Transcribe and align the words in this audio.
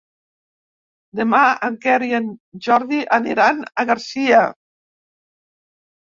Demà 1.19 1.41
en 1.67 1.77
Quer 1.83 1.97
i 2.05 2.09
en 2.21 2.31
Jordi 2.69 3.03
aniran 3.19 3.61
a 3.83 3.87
Garcia. 3.93 4.43